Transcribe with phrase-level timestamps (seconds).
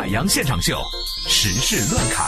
[0.00, 0.82] 海洋现场秀，
[1.28, 2.26] 时事乱侃。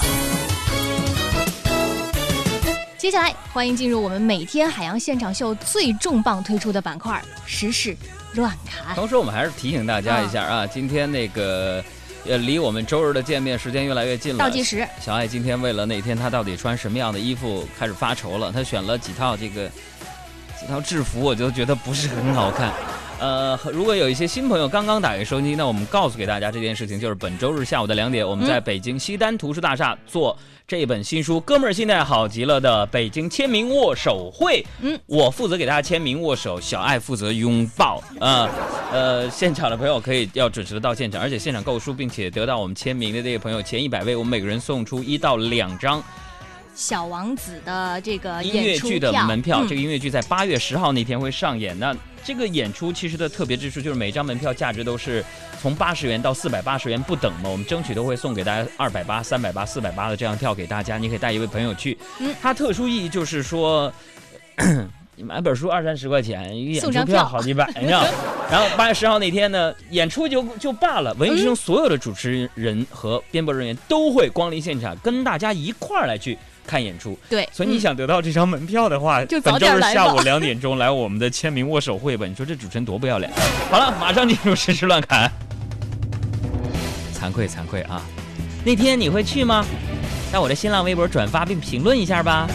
[2.99, 7.97] 接下来，欢迎进入我们每天海洋现场秀最重磅推出的板块——时事
[8.35, 8.95] 乱侃。
[8.95, 11.83] 同时，我们还是提醒大家一下啊，今天那个。
[12.27, 14.39] 呃，离我们周日的见面时间越来越近了。
[14.39, 14.87] 倒计时。
[15.01, 18.53] 小爱今天为了那天他到底穿什么样的衣服开始发愁了。
[18.53, 19.67] 他选了几套这个
[20.61, 22.71] 几套制服，我就觉得不是很好看。
[23.23, 34.67] 呃，如果有一些新朋友刚刚打开收音机，那我们告诉给大家这件事情，就是本周日下午的两点，我们在北京西单图书大厦做这本新书《哥们儿心态好极了》的北京签名握手会。
[34.81, 38.03] 嗯，我负责给大家签名握手，小爱负责拥抱。
[38.19, 38.51] 啊，
[38.91, 46.03] 呃，现场的朋友可以要准时的到现场，而且现场购书并且得到我们签名的这些朋友，前一百位我们每个人送出一到两张。
[46.75, 51.79] 小王子的这个音乐剧的门票，这个音乐剧在八月十号那天会上演。
[51.79, 55.25] 那这个演出其实的特别之处就是每张门票价值都是
[55.61, 57.49] 从八十元到四百八十元不等嘛。
[57.49, 60.99] 我们争取都会送给大家二百八、三百八、四百八的这样票给大家。
[60.99, 61.97] 你可以带一位朋友去。
[62.21, 63.93] 嗯，它特殊意义就是说，
[65.15, 68.03] 你买本书二三十块钱，演出票好几百，你知道。
[68.51, 76.39] 然后八月十号那天呢，演出就就罢了，文艺之声所有的主持人和编播人员都会光临现场，跟大家一块儿来去。
[76.65, 82.25] 看演出，对，所以你想得到这张门票的话，就本周日下午两点 钟来我们的签名握手会吧。
[82.25, 83.29] 你说这主持人多不要脸！
[83.69, 85.29] 好了，马上进入实时乱侃。
[87.13, 88.01] 惭愧惭愧啊，
[88.65, 89.65] 那天你会去吗？
[90.33, 92.47] 在我的新浪微博转发并评论一下吧。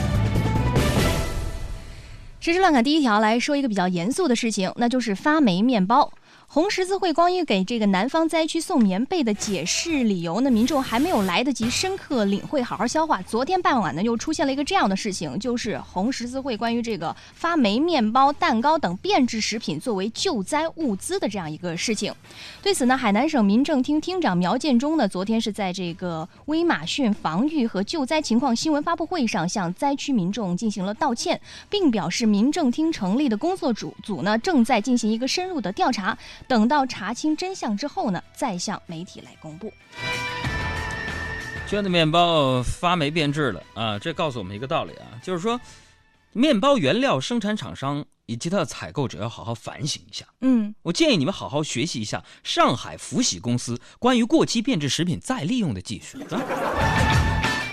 [2.52, 6.12] 实时乱侃第一条来说一个比较严肃的事情，那就是发霉面包。
[6.50, 13.22] 红十字会关于给这个南方灾区送棉被的解释理由呢，民众还没有来得及深刻领会、好好消化。
[13.22, 22.14] 昨天傍晚呢，又出现了一个这样的事情，就是红十字会关于这个发霉面包、蛋糕等变质食品作为救灾物资的这样一个事情。
[22.64, 36.18] 对此呢，海南省民政厅厅长苗建中呢，昨天是在这个威马逊防御和救灾情况新闻发布会上向灾区民众进行了道歉，并表示民政厅成立的工作组组呢，正在进行一个深入的调查。
[36.48, 39.72] 等到查清真相之后呢，再向媒体来公布。
[41.68, 44.00] 捐的面包发霉变质了啊！
[44.00, 45.60] 这告诉我们一个道理啊，就是说，
[46.32, 50.26] 面包原料生产厂商以及它的采购者要好好反省一下。
[50.40, 56.18] 嗯，我建议你们好好学习一下上海福喜公司关于过期变质食品再利用的技术。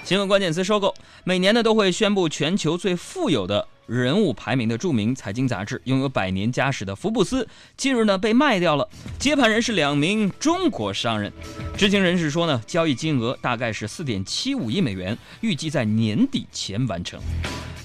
[0.04, 0.94] 新闻关键词：收购。
[1.24, 3.66] 每年呢都会宣布全球最富有的。
[3.86, 8.86] 人物排名的著名财经杂志，拥有百年家史的福布斯，近日呢被卖掉了。
[9.18, 11.32] 接盘人是两名中国商人。
[11.74, 17.18] 知情人士说呢，交易金额大概是四点七五亿美元，预计在年底前完成。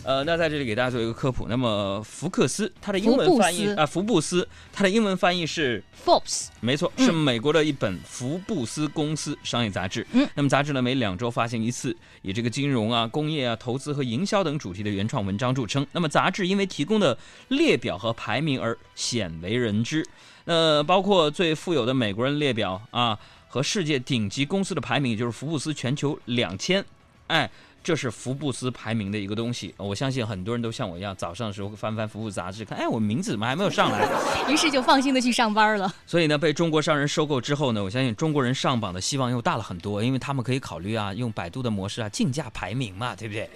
[0.09, 1.45] 呃，那在这里给大家做一个科普。
[1.47, 10.03] 那么福克斯，它的英文翻译啊，福布斯，它的英文翻译是 Forbes，没错，是美国的一本福布斯公司商业杂志。
[10.13, 15.85] 嗯，那么杂志呢每两周发行一次，以这个金融啊、工业啊、投资和营销等主题的原创文章著称。
[15.91, 17.15] 那么杂志因为提供的
[17.49, 20.03] 列表和排名而鲜为人知。
[20.45, 26.83] 那包括最富有的美国人列表啊，和世界顶级公司的排名，也就是福布斯全球两千，
[27.27, 27.47] 哎。
[27.83, 34.07] 这是福布斯排名的一个东西，我相信很多人都像我一样，早上的时候会翻翻福布斯杂志，看，哎，我名字怎么还没有上来？
[34.51, 35.93] 于是就放心的去上班了。
[36.05, 43.49] 所以呢，被中国商人收购之后呢，我相信中国人上榜的希望又大了很多，因为他们可以考虑啊，用百度的模式啊，竞价排名嘛，对不对？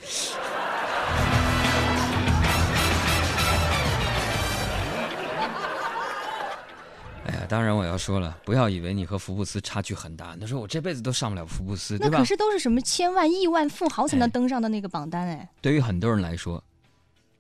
[7.54, 10.36] 当然我要说了，不要以为你和福布斯差距很大。
[10.38, 12.18] 他说我这辈子都上不了福布斯，对吧？
[12.18, 15.48] 可是都是什么千万亿万富豪才能登上的那个榜单哎。
[15.62, 16.64] 对于很多人来说，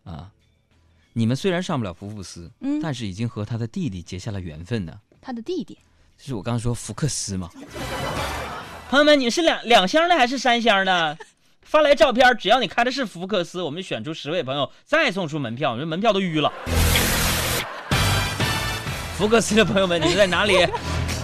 [0.04, 0.30] 啊，
[1.14, 4.94] 你们虽然上不了福布斯，嗯，但是已经和他的弟弟结下了缘分呢。
[5.20, 5.80] 他的弟弟，
[6.16, 7.50] 就是我刚刚说福克斯嘛。
[8.92, 11.18] 朋友们，你是两两箱的还是三箱的？
[11.64, 15.76] 发来照片，只要你开的是福克斯，我们选出十位朋友，再送出门票。
[15.76, 16.54] 这门票都淤了。
[19.18, 20.68] 福克斯的朋友们，你们在哪里？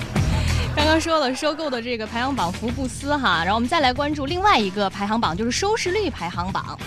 [0.75, 6.77] 刚刚说了收购的这个排行榜，福布斯哈，然后我们再来关注另外一个排行榜，就是收视率排行榜。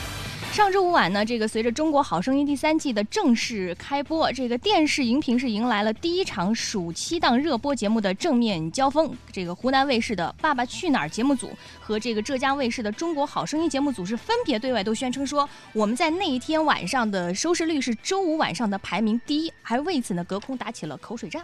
[0.53, 9.17] 上周五晚呢，这个随着《中国好声音》第三季的正式开播，这个电视荧屏是迎来了第一场暑期档热播节目的正面交锋。
[9.33, 11.51] 这个湖南卫视的《爸爸去哪儿》节目组
[11.81, 21.43] 和这个浙江卫视的《中国好声音》节目组是分别对外都宣称说，我们在那一天晚上的收视率是周五晚上的排名第一，还为此呢隔空打起了口水战。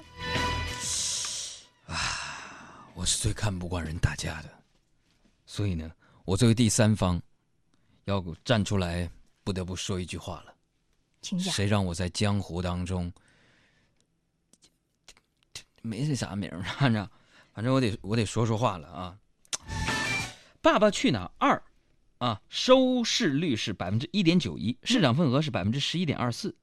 [1.87, 1.97] 啊，
[2.93, 4.51] 我是最看不惯人打架的，
[5.47, 5.91] 所以呢，
[6.27, 7.19] 我作为第三方。
[8.09, 9.11] 要站出来，
[9.45, 10.55] 不得不说一句话了。
[11.39, 13.13] 谁让我在江湖当中
[15.83, 17.09] 没这啥名儿，反正
[17.53, 19.19] 反正我得我得说说话了啊。
[20.61, 21.63] 《爸爸去哪儿二》
[22.25, 26.51] 啊，收视率是百分之一点九一，市场份额是百分之十一点二四。《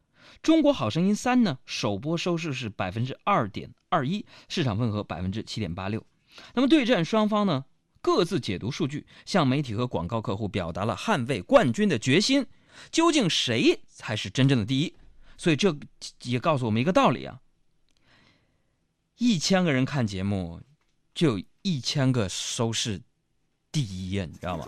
[0.42, 6.06] 中国好声音三》呢，首播收视是百分之二点二一，市场份额百分之七点八六。
[6.54, 7.66] 那么对战双方呢，
[8.06, 12.46] 各自解读数据，向媒体和广告客户表达了捍卫冠军的决心。
[12.92, 14.96] 究竟谁才是真正的第一？
[15.38, 15.76] 所以这
[16.22, 17.40] 也告诉我们一个道理啊：
[19.18, 20.62] 一千个人看节目，
[21.16, 23.02] 就有一千个收视。
[23.72, 24.68] 第一呀，你知道吗？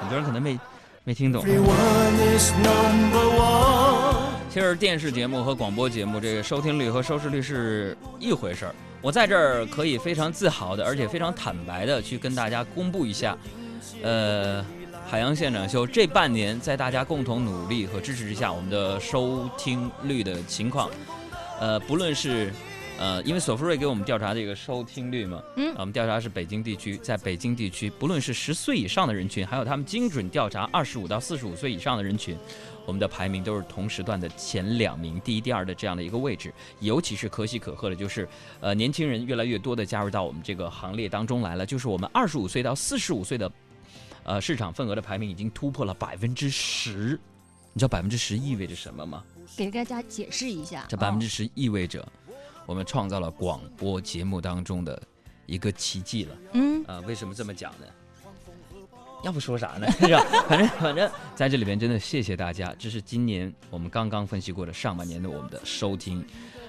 [0.00, 0.56] 很多人可能没
[1.02, 1.44] 没听懂。
[4.48, 8.74] 其实电视节目和广播节目，这个收听率和收视率是一回事儿。
[9.06, 13.38] 我在这儿可以非常自豪的，而且非常坦白的去跟大家公布一下，
[14.02, 14.66] 呃，
[15.08, 20.90] 海洋现场秀这半年在大家共同努力和支持之下，我们的收听率的情况，
[21.60, 22.52] 呃，不论是。
[22.98, 32.34] 呃，因为索福瑞给我们调查这个收听率嘛，嗯，我们调查是北京地区，在北京地区，不论是十岁以上的人群，还有他们精准调查二十五到四十五岁以上的人群，
[32.86, 36.50] 我们的排名都是同时段的前两名，第一、第二的这样的一个位置。
[36.80, 38.26] 尤其是可喜可贺的，就是
[38.60, 41.66] 呃，年轻人越来越多的加入到我们这个行列当中来了。
[41.66, 43.52] 就是我们二十五岁到四十五岁的，
[44.24, 47.20] 呃，市场份额的排名已经突破了百分之十。
[47.74, 49.22] 你知道百分之十意味着什么吗？
[49.54, 52.02] 给大家解释一下，这百分之十意味着。
[52.66, 55.00] 我们创造了广播节目当中的
[55.46, 56.36] 一个奇迹了。
[56.52, 57.86] 嗯，啊，为什么这么讲呢？
[59.22, 59.90] 要不说啥呢？
[59.98, 60.24] 是吧？
[60.46, 62.74] 反正反正在这里边真的谢谢大家。
[62.78, 66.24] 这是今年我们刚刚分析过的上半年的我们的收听，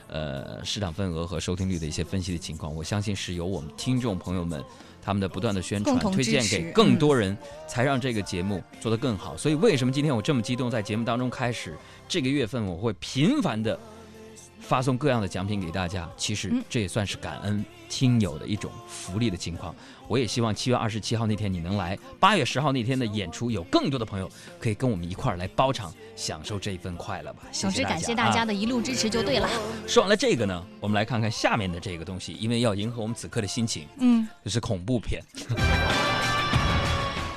[0.07, 2.73] 呃，市场份额和收听率的一些分析的情况。
[2.73, 4.63] 我相信是由我们听众朋友们
[5.01, 9.35] 他们的不断的宣传、推荐给更多人，才让这个节目做得更好。
[9.35, 10.71] 所以为什么今天我这么激动？
[10.71, 11.75] 在节目当中开始
[12.07, 13.77] 这个月份，我会频繁的。
[14.59, 19.74] 发送各样的奖品给大家，其实这也算是感恩听友的一种福利的情况。
[20.07, 27.44] 我也希望七月二十七号那天你能来，八月十号那天的演出有更多的朋友可以跟我们一块儿来包场，享受这一份快乐吧。
[27.51, 29.50] 总之，感谢大家的一路支持就对了。
[29.86, 35.21] 说完了这个呢，我们来看看下面的这个东西，因为要迎合我们此刻的心情，嗯，这是恐怖片。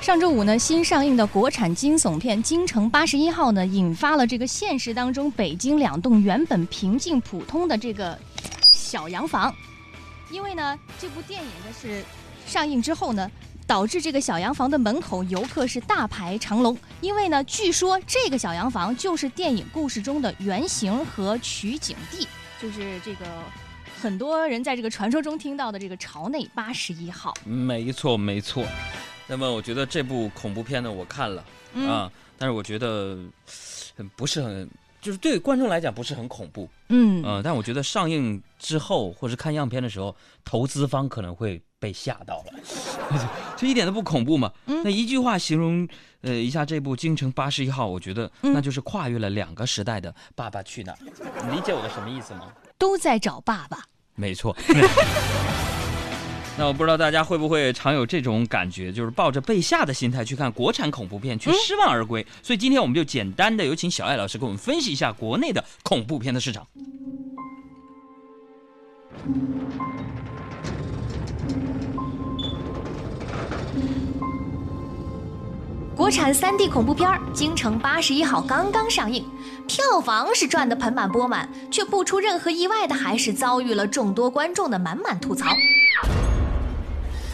[0.01, 8.17] 上周五呢，新上映的国产惊悚片《京城八十一号》呢，引发了这个现实当中北京两栋原本平静普通的这个
[8.63, 9.53] 小洋房，
[10.31, 12.03] 因为呢，这部电影呢是
[12.47, 13.29] 上映之后呢，
[13.67, 22.27] 导致这个小洋房的门口游客是大排长龙，因为呢，据说这个小洋房就是电影故事中的原型和取景地，
[22.59, 23.25] 就是这个
[24.01, 27.31] 很多人在这个传说中听到的这个朝内八十一号。
[27.45, 28.65] 没错，没错。
[29.31, 31.41] 那么我觉得这部恐怖片呢，我看了
[31.87, 33.17] 啊，但是我觉得
[34.17, 34.69] 不是很，
[34.99, 40.13] 就是对观众来讲不是很恐怖，嗯嗯，但我觉得上映之后或者看样片的时候，
[40.43, 42.53] 投资方可能会被吓到了，
[43.55, 44.51] 就一点都不恐怖嘛。
[44.65, 45.87] 那一句话形容
[46.19, 50.97] 呃一下这部《京城八十一号》，我觉得那就是跨越了两个时代的《爸爸去哪儿》，
[51.47, 52.51] 你理解我的什么意思吗？
[52.77, 53.85] 都在找爸爸，
[54.15, 54.53] 没错。
[56.57, 62.23] 那我不知道大家会不会常有这种感觉，就是抱着被吓的心态去看国产恐怖片，却失望而归。
[62.43, 66.67] 所以今天我们就简单的有请小艾老师给我们分析一下国内的恐怖片的市场。
[75.95, 79.23] 国产三 D 恐怖片《京城八十一号》刚刚上映，
[79.67, 85.47] 票房是赚得盆满钵满，却不出任何意外的，还是遭遇了众多观众的满满吐槽。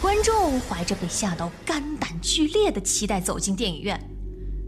[0.00, 4.00] 观众怀着被吓到肝胆俱裂的期待走进电影院，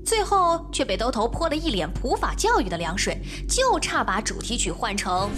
[0.04, 3.16] 最后却被兜头泼了一脸普法教育的凉水，
[3.48, 5.30] 就差把主题曲换成。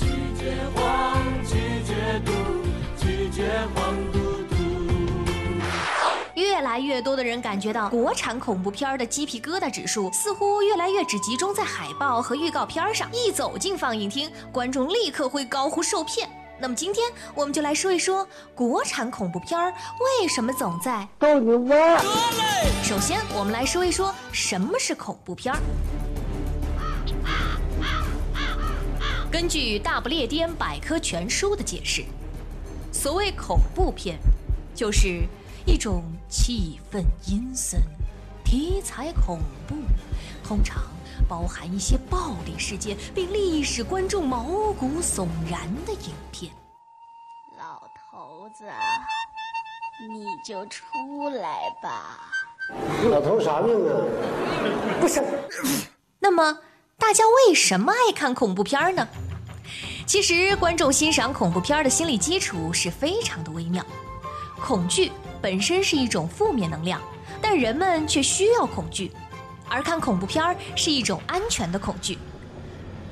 [6.35, 16.29] 越来越多的人感觉到国产恐怖片的鸡皮疙瘩指数似乎越来越只集中在海报和预告片上，一走进放映厅，观众立刻会高呼受骗。
[16.59, 19.73] 那么今天我们就来说一说国产恐怖片儿
[20.21, 21.99] 为什么总在逗你玩。
[22.83, 25.61] 首先，我们来说一说什么是恐怖片儿。
[29.31, 32.05] 根据《大不列颠百科全书》的解释，
[32.93, 34.19] 所谓恐怖片，
[34.75, 35.27] 就是
[35.67, 37.81] 一种气氛阴森、
[38.45, 39.75] 题材恐怖，
[40.45, 40.83] 通常
[41.29, 46.53] 包含一些暴力事件，并历史观众毛骨悚然的影片。
[47.59, 48.65] 老头子，
[50.09, 52.33] 你就出来吧。
[53.11, 53.93] 老头啥命啊？
[55.01, 55.23] 不是。
[56.19, 56.59] 那么，
[56.99, 59.07] 大家为什么爱看恐怖片呢？
[60.07, 63.85] 其实，观众欣赏恐怖片的心理基础是非常的微妙。
[64.61, 67.01] 恐惧本身是一种负面能量，
[67.41, 69.11] 但人们却需要恐惧，
[69.73, 70.45] 而看恐怖片
[70.77, 72.19] 是一种安全的恐惧。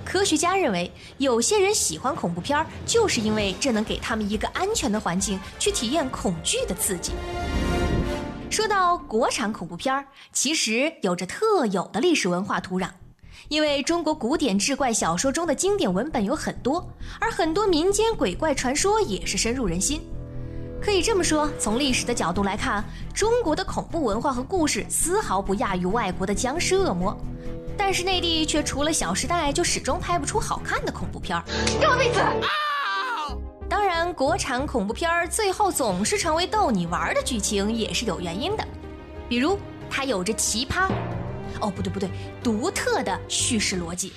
[0.05, 7.13] 科学家认为，有些人喜欢恐怖片，就是因为这能给他们一个安全的环境去体验恐惧的刺激。
[8.51, 12.91] 说到国产恐怖片，其实有着特有的历史文化土壤，
[13.49, 20.03] 因为中国古典志怪小说中的经典文本有很多，而很多民间鬼怪传说也是深入人心。
[20.91, 27.17] 可以这么说，从历史的角度来看，中国的恐怖文化和故事丝毫不亚于外国的僵尸恶魔。
[27.79, 31.45] 但是内地却除了《小时代》，就始终拍不出好看的恐怖片儿。
[31.81, 32.21] 给我闭嘴！
[33.69, 38.65] 当然，国产恐怖片儿最后总是成为逗你玩的剧情，也是有原因的。
[39.29, 39.57] 比如，
[39.89, 40.89] 它有着奇葩，
[41.61, 42.11] 哦不对不对，
[42.43, 44.13] 独特的叙事逻辑。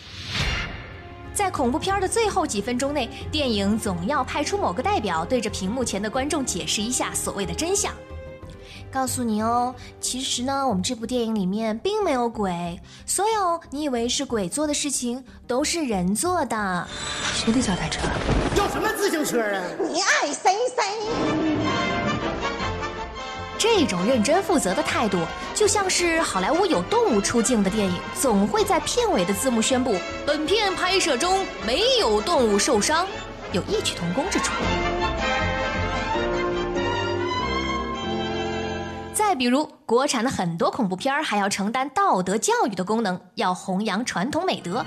[1.34, 7.92] 在恐怖片的最后几分钟内，电影总要派出某个代表，对着屏幕前的观众解释一下所谓的真相。
[8.92, 16.88] 告诉你哦，其实呢，我们这部电影里面并没有鬼，所有你以为是鬼做的事情都是人做的。
[17.34, 18.02] 谁的脚踏车？
[18.56, 19.64] 要什么自行车啊？
[19.80, 21.53] 你爱谁谁。
[23.64, 25.20] 这种认真负责的态度，
[25.56, 29.96] 就像是好莱坞有动物出镜的电影，总会在片尾的字幕宣布
[30.28, 33.08] 本片拍摄中没有动物受伤，
[33.54, 34.52] 有异曲同工之处。
[39.14, 44.86] 再比如，国产的很多恐怖片还要承担道德教育的功能，要弘扬传统美德。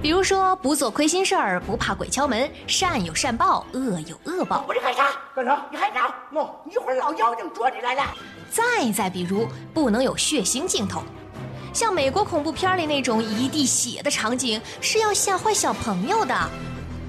[0.00, 4.64] 比如说，不做亏心事儿，不怕鬼敲门，善有善报，恶有恶报。
[4.68, 5.08] 我这干啥？
[5.34, 5.66] 干啥？
[5.72, 6.14] 你害啥？
[6.32, 8.02] 喏，一会儿老妖精捉你来了。
[8.48, 11.02] 再再比如，不能有血腥镜头，
[11.74, 16.34] 像美国恐怖片里那种一地血的场景，是要吓坏小朋友的。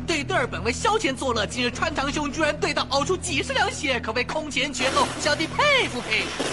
[0.07, 6.43] 对对儿本为消遣作乐，今日穿堂兄居然对他呕出几十两血，可谓空前绝后，小弟佩服佩服。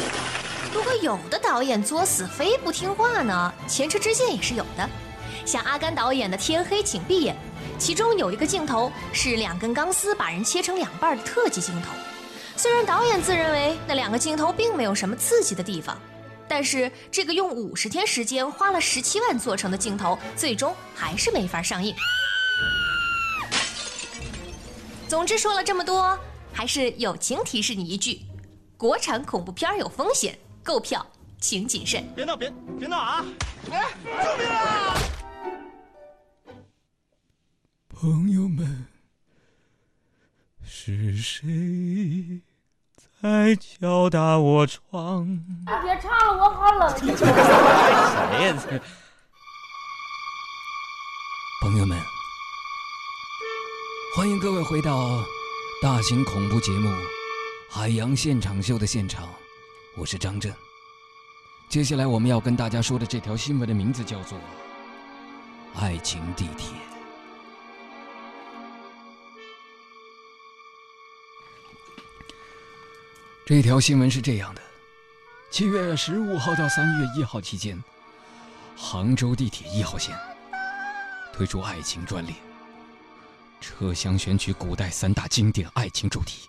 [0.74, 4.86] 如果有的导演作死非不听话呢，前车之鉴也是有的，
[5.46, 7.34] 像阿甘导演的《天黑请闭眼》，
[7.78, 11.90] 其中有一个镜头是两根钢丝把人切成两半的特技镜头。
[12.56, 15.96] 虽然导演自认为那两个镜头并没有什么刺激的地方，
[16.48, 21.94] 但是这个用五十天时间花了十七万做成的镜头，最终还是没法上映。
[25.06, 26.18] 总之说了这么多，
[26.52, 28.22] 还是友情提示你一句：
[28.76, 31.06] 国产恐怖片有风险，购票
[31.40, 32.04] 请谨慎。
[32.16, 33.24] 别闹，别别闹啊！
[33.70, 34.96] 哎，救命啊！
[37.98, 38.86] 朋友们，
[40.62, 42.42] 是谁
[43.22, 45.26] 在敲打我窗？
[45.26, 46.94] 你别唱了，我好冷。
[46.98, 47.08] 谁
[48.44, 48.80] 呀？
[51.62, 51.98] 朋友们。
[54.14, 55.24] 欢迎各位回到
[55.80, 56.90] 大型恐怖节目
[57.70, 59.26] 《海洋现场秀》的现场，
[59.96, 60.54] 我是张震。
[61.70, 64.38] 接下来我们要跟大家说的这条新闻的名字叫做
[65.80, 66.76] 《爱情地铁》。
[73.46, 74.62] 这条新闻是这样的：
[75.52, 77.80] 七月十五号到三月一号期间，
[78.76, 80.18] 杭州地铁一号线
[81.32, 82.34] 推出爱情专列。
[83.60, 86.48] 车厢选取古代三大经典爱情主题：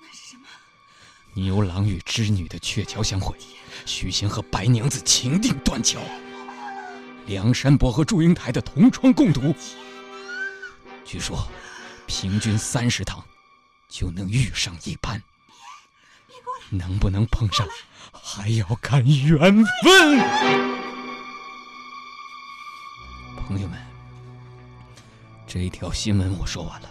[1.36, 3.38] 牛郎与织女的鹊桥相会，
[3.86, 6.00] 许仙和白娘子情定断桥，
[7.28, 9.54] 梁山伯和祝英台的同窗共读。
[11.06, 11.48] 据说，
[12.08, 13.24] 平均三十趟
[13.88, 15.22] 就能遇上一班，
[16.70, 17.68] 能不能碰上
[18.12, 19.38] 还要看缘
[19.84, 20.20] 分。
[23.48, 23.80] 朋友们，
[25.48, 26.90] 这一条新闻我说完了。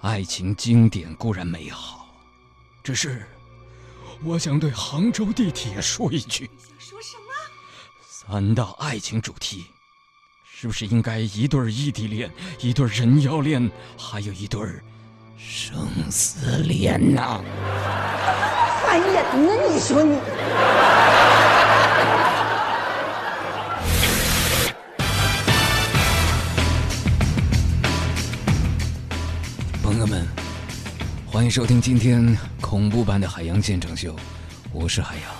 [0.00, 2.08] 爱情经典固然美好，
[2.82, 3.26] 只是
[4.22, 7.34] 我想对杭州地铁说一句：说什么？
[8.08, 9.66] 三大爱情主题，
[10.54, 14.60] 是不是应该一对异地恋，一对人妖恋，还有一对
[15.36, 17.44] 生死恋呢？
[18.90, 19.14] 烦人
[19.46, 19.52] 呢！
[19.72, 20.18] 你说你。
[29.80, 30.26] 朋友们，
[31.24, 34.16] 欢迎收听今天恐怖版的海洋现场秀，
[34.72, 35.30] 我是海洋，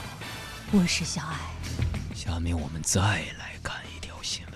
[0.71, 1.35] 我是小爱。
[2.15, 4.55] 下面我们再来看一条新闻，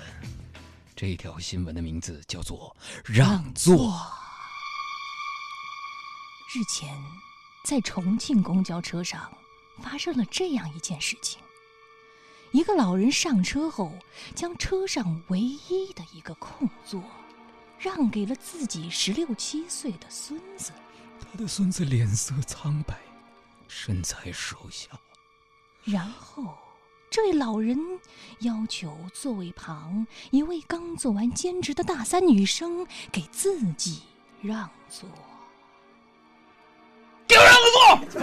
[0.94, 4.00] 这条新闻的名字叫做“让座”。
[6.54, 6.88] 日前，
[7.64, 9.32] 在重庆公交车上
[9.82, 11.40] 发生了这样一件事情：
[12.52, 13.92] 一个老人上车后，
[14.34, 17.02] 将车上唯一的一个空座。
[17.76, 20.72] 让给了自己十六七岁的孙子，
[21.20, 22.98] 他的孙子脸色苍白，
[23.68, 24.88] 身材瘦小。
[25.82, 26.56] 然后，
[27.10, 27.78] 这位老人
[28.38, 34.02] 要求座位旁一位刚做完兼职的大三女生给自己
[34.40, 35.06] 让座。
[37.34, 38.18] 给我让个座！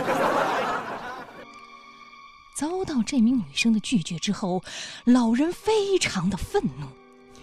[2.55, 4.63] 遭到这名女生的拒绝之后，
[5.03, 6.87] 老人非常的愤怒。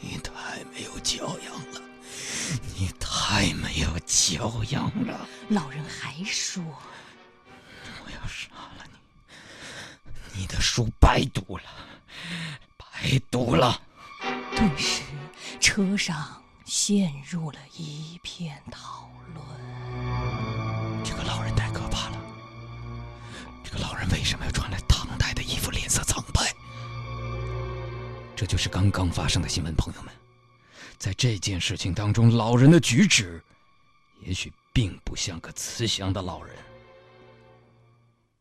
[0.01, 1.83] 你太没有教养了！
[2.79, 5.29] 你太没有教养了！
[5.49, 6.63] 老人还说
[8.03, 8.49] ：“我要杀
[8.79, 8.85] 了
[10.33, 10.41] 你！
[10.41, 11.65] 你的书白读了，
[12.79, 13.83] 白读了！”
[14.57, 15.03] 顿时，
[15.61, 19.58] 车上陷入了一片讨论。
[24.29, 26.55] 什么要穿了唐代的衣服，脸色苍白？
[28.37, 30.13] 这就是刚刚发生的新闻，朋友们。
[30.99, 33.43] 在这件事情当中，老人的举止
[34.21, 36.55] 也许并不像个慈祥的老人，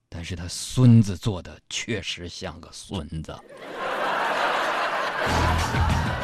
[0.10, 3.34] 但是他孙子做的确实像个孙子。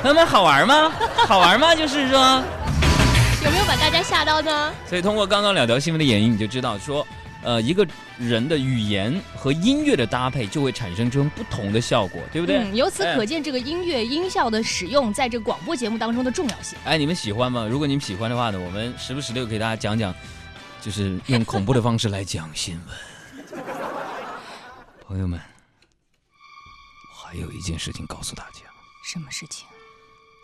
[0.01, 0.91] 朋友们，好玩吗？
[1.25, 1.73] 好玩吗？
[1.73, 2.43] 就是说，
[3.45, 4.73] 有没有把大家吓到呢？
[4.89, 7.07] 所以通过刚刚两条新闻的演绎，你就知道说。
[7.43, 7.85] 呃，一个
[8.17, 12.59] 人的语言和音乐的搭配就会产生这种不同的效果，对不对？
[12.59, 16.77] 嗯，由此可见，这个音乐音效的使用在这个广播节目当中的重要性。
[16.85, 17.67] 哎，你们喜欢吗？
[17.69, 20.15] 如果你们喜欢的话呢，我们时不时的给大家讲讲，
[20.81, 23.63] 就是用恐怖的方式来讲新闻。
[25.05, 25.37] 朋友们，
[27.13, 28.61] 还有一件事情告诉大家。
[29.03, 29.67] 什么事情？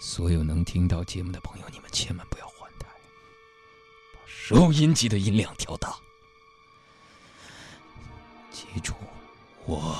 [0.01, 2.87] 所有能听到节目的朋友，你们千万不要换台，
[4.13, 5.95] 把收音机的音量调大。
[8.59, 8.93] 记住，
[9.65, 9.95] 我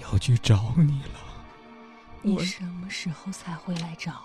[0.00, 1.20] 要去找你了。
[2.22, 4.22] 你什么时候才会来找？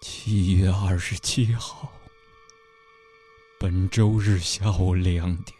[0.00, 1.92] 七月二十七号，
[3.60, 5.58] 本周日下午两点，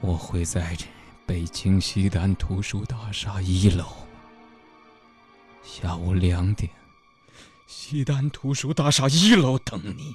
[0.00, 0.76] 我会在
[1.24, 3.86] 北京西单图书大厦一楼。
[5.62, 6.70] 下午两点，
[7.66, 10.14] 西单图书大厦一楼等你。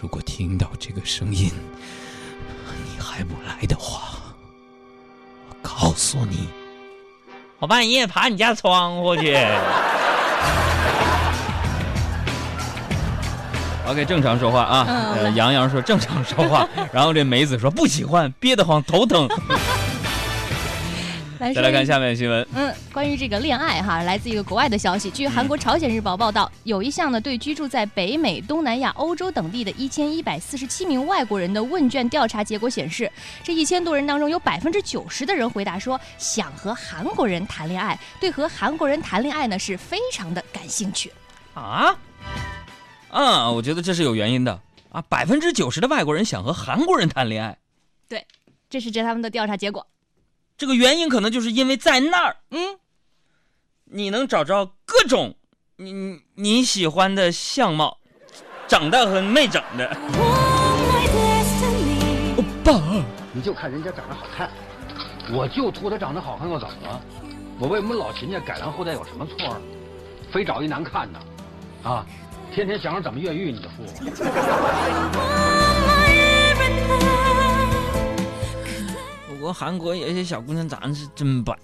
[0.00, 1.52] 如果听到这个声音，
[2.98, 4.02] 还不来的话，
[5.48, 6.48] 我告诉你，
[7.58, 9.36] 我半夜爬你家窗户去。
[13.88, 14.84] OK，正常说话啊。
[15.14, 19.28] 呃，杨洋说正常说话， 然后这梅子说不喜欢，憋得慌，头疼。
[21.38, 22.46] 再来看下面的新闻。
[22.54, 25.10] 嗯，关于这个恋爱哈，来自一个国外的消息。
[25.10, 33.10] 据韩国《朝鲜日报》报道，有一项呢对居住在北美、东南亚、欧洲等地的一千一百四十七名外国人的问卷调查结果显示，
[33.42, 41.12] 这一千多人当中有百分之九十的人回答说想和韩国人谈恋爱，对和韩国人谈恋爱呢是非常的感兴趣。
[41.54, 41.96] 啊？
[43.10, 47.56] 嗯，我觉得这是有原因的啊，百分之九十的外国人想和韩国人谈恋爱。
[48.08, 48.26] 对，
[48.68, 49.86] 这是这他们的调查结果。
[50.58, 52.78] 这个原因可能就是因为在那儿，嗯，
[53.84, 55.34] 你能找着各种
[55.76, 57.98] 你你喜欢的相貌，
[58.66, 59.86] 长得和没长的。
[62.36, 62.72] 欧巴，
[63.32, 64.50] 你就看人家长得好看，
[65.30, 67.00] 我就图他长得好看又怎么了？
[67.58, 69.60] 我为我们老秦家改良后代有什么错？
[70.32, 71.20] 非找一难看的，
[71.82, 72.06] 啊，
[72.54, 73.84] 天天想着怎么越狱你的父。
[75.12, 75.20] 不
[79.36, 81.54] 过韩国有些小姑娘长得是真白。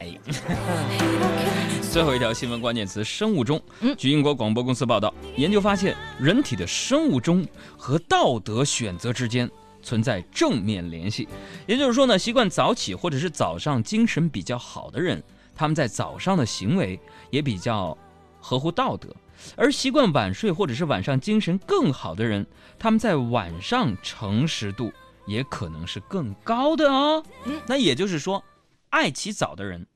[1.91, 3.63] 最后一条新闻关键词：生物钟。
[3.99, 9.51] 据英国广播公司报道，研究发现，人体的生物钟和道德选择之间
[9.83, 11.29] 存在正面联系。
[11.67, 15.23] 也就是说呢，习惯早起或者是早上精神比较好的人，
[15.55, 16.99] 他们在早上的行为
[17.31, 17.97] 也比较
[18.41, 19.11] 合乎道德；
[19.55, 22.47] 而习惯晚睡或者是晚上精神更好的人，
[22.79, 24.91] 他们在晚上诚实度。
[25.27, 27.25] 也可能是更高的哦。
[27.45, 28.45] 嗯，那也就是说，
[28.91, 29.87] 爱起早的人，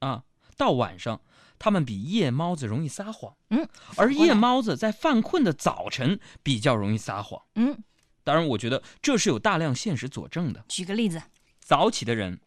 [0.00, 0.22] 啊，
[0.56, 1.20] 到晚上
[1.58, 3.34] 他们比夜猫子容易撒谎。
[3.50, 7.42] 嗯，而夜猫子在犯困的早晨比较容易撒谎。
[7.54, 7.82] 嗯，
[8.24, 10.64] 当然，我觉得这是有大量现实佐证的。
[10.68, 11.22] 举个例子，
[11.60, 12.40] 早起的人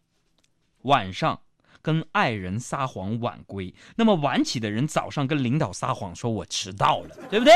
[0.84, 1.42] 晚上
[1.82, 7.54] 跟爱人撒谎晚归，那么晚起的人早上跟领导撒谎说我迟到了，对不对？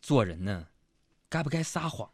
[0.00, 0.66] 做人呢，
[1.28, 2.10] 该不该撒谎？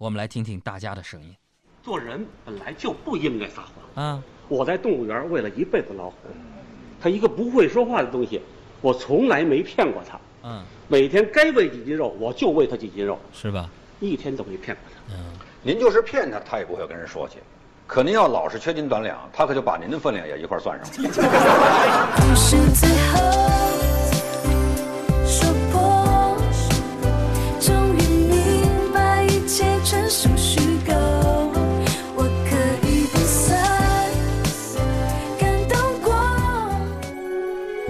[0.00, 1.36] 我们来听听大家的声音。
[1.82, 4.22] 做人本来就不应该撒谎啊！
[4.48, 6.16] 我在动物园喂了一辈子老虎，
[6.98, 8.40] 它一个不会说话的东西，
[8.80, 10.18] 我从来没骗过它。
[10.44, 13.68] 嗯，每天该喂几斤肉，我就喂它几斤肉，是吧？
[14.00, 15.00] 一天都没骗过它。
[15.12, 17.36] 嗯，您就是骗他，他也不会跟人说去。
[17.86, 21.10] 可您要老是缺斤短两，他可就把您的分量也一块算上了。